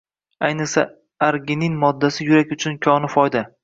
Ayniqsa, 0.47 0.85
arginin 1.29 1.79
moddasi 1.87 2.31
yurak 2.31 2.61
uchun 2.61 2.85
koni 2.91 3.17
foyda. 3.19 3.51